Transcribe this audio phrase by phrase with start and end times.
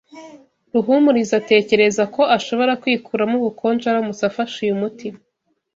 [0.73, 5.07] Ruhumuriza atekereza ko ashobora kwikuramo ubukonje aramutse afashe uyu muti.